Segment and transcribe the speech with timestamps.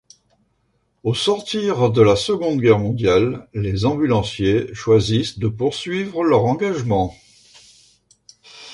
[1.03, 7.13] Au sortir de la Seconde Guerre mondiale, les ambulanciers choisissent de poursuivre leur engagement.